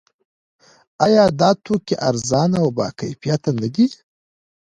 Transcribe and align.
آیا 1.05 1.25
دا 1.39 1.49
توکي 1.65 1.95
ارزانه 2.09 2.57
او 2.63 2.69
باکیفیته 2.77 3.49
نه 3.61 3.67
دي؟ 3.73 3.85